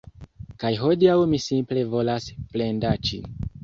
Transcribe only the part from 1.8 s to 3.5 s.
volas plendaĉi